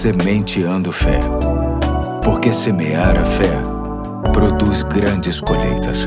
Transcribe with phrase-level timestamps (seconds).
[0.00, 1.20] Sementeando Fé.
[2.24, 3.52] Porque semear a fé
[4.32, 6.06] produz grandes colheitas.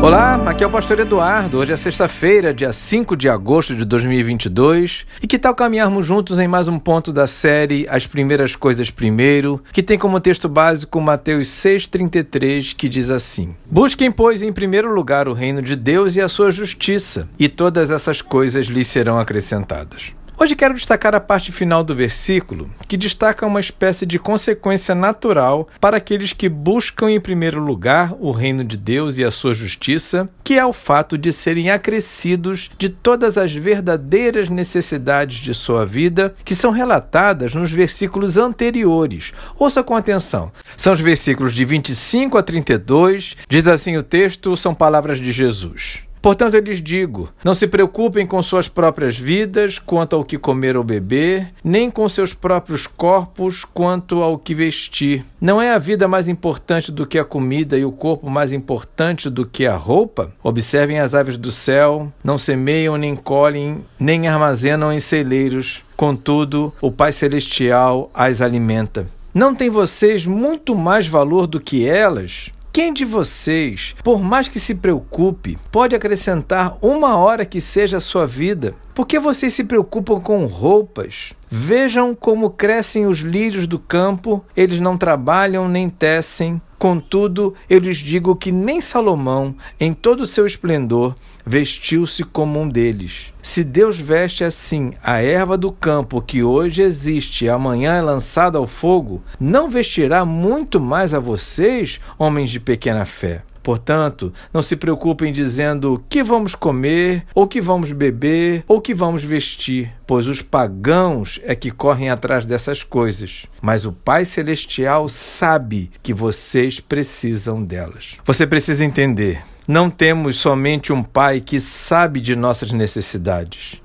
[0.00, 1.58] Olá, aqui é o Pastor Eduardo.
[1.58, 5.04] Hoje é sexta-feira, dia 5 de agosto de 2022.
[5.20, 9.60] E que tal caminharmos juntos em mais um ponto da série As Primeiras Coisas Primeiro,
[9.72, 15.26] que tem como texto básico Mateus 6,33, que diz assim: Busquem, pois, em primeiro lugar
[15.26, 20.14] o reino de Deus e a sua justiça, e todas essas coisas lhes serão acrescentadas.
[20.38, 25.66] Hoje quero destacar a parte final do versículo, que destaca uma espécie de consequência natural
[25.80, 30.28] para aqueles que buscam em primeiro lugar o reino de Deus e a sua justiça,
[30.44, 36.34] que é o fato de serem acrescidos de todas as verdadeiras necessidades de sua vida,
[36.44, 39.32] que são relatadas nos versículos anteriores.
[39.58, 40.52] Ouça com atenção.
[40.76, 46.05] São os versículos de 25 a 32, diz assim o texto, são palavras de Jesus.
[46.20, 50.76] Portanto, eu lhes digo: não se preocupem com suas próprias vidas quanto ao que comer
[50.76, 55.24] ou beber, nem com seus próprios corpos quanto ao que vestir.
[55.40, 59.30] Não é a vida mais importante do que a comida e o corpo mais importante
[59.30, 60.32] do que a roupa?
[60.42, 65.84] Observem as aves do céu: não semeiam, nem colhem, nem armazenam em celeiros.
[65.96, 69.06] Contudo, o Pai Celestial as alimenta.
[69.32, 72.50] Não têm vocês muito mais valor do que elas?
[72.76, 78.02] Quem de vocês, por mais que se preocupe, pode acrescentar uma hora que seja a
[78.02, 78.74] sua vida?
[78.96, 81.34] Por que vocês se preocupam com roupas?
[81.50, 86.58] Vejam como crescem os lírios do campo, eles não trabalham nem tecem.
[86.78, 92.66] Contudo, eu lhes digo que nem Salomão, em todo o seu esplendor, vestiu-se como um
[92.66, 93.34] deles.
[93.42, 98.56] Se Deus veste assim a erva do campo que hoje existe e amanhã é lançada
[98.56, 103.42] ao fogo, não vestirá muito mais a vocês, homens de pequena fé.
[103.66, 109.24] Portanto, não se preocupem dizendo que vamos comer, ou que vamos beber, ou que vamos
[109.24, 113.46] vestir, pois os pagãos é que correm atrás dessas coisas.
[113.60, 118.16] Mas o Pai Celestial sabe que vocês precisam delas.
[118.24, 123.82] Você precisa entender: não temos somente um Pai que sabe de nossas necessidades.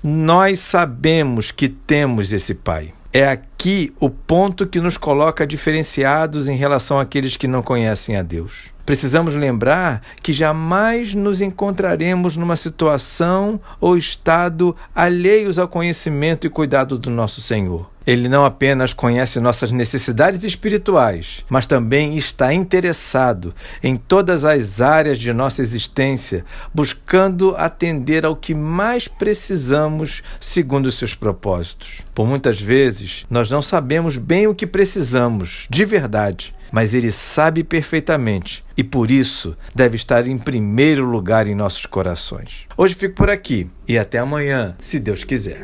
[0.00, 2.94] Nós sabemos que temos esse Pai.
[3.16, 8.24] É aqui o ponto que nos coloca diferenciados em relação àqueles que não conhecem a
[8.24, 8.74] Deus.
[8.84, 16.98] Precisamos lembrar que jamais nos encontraremos numa situação ou estado alheios ao conhecimento e cuidado
[16.98, 17.88] do nosso Senhor.
[18.06, 25.18] Ele não apenas conhece nossas necessidades espirituais, mas também está interessado em todas as áreas
[25.18, 32.02] de nossa existência, buscando atender ao que mais precisamos segundo os seus propósitos.
[32.14, 37.62] Por muitas vezes, nós não sabemos bem o que precisamos, de verdade mas Ele sabe
[37.62, 42.66] perfeitamente e por isso deve estar em primeiro lugar em nossos corações.
[42.76, 45.62] Hoje fico por aqui e até amanhã, se Deus quiser.